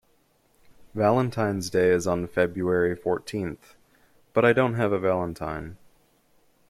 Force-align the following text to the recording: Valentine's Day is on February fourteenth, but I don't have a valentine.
Valentine's 0.95 1.69
Day 1.69 1.91
is 1.91 2.07
on 2.07 2.25
February 2.25 2.95
fourteenth, 2.95 3.75
but 4.33 4.43
I 4.43 4.51
don't 4.51 4.73
have 4.73 4.91
a 4.91 4.97
valentine. 4.97 5.77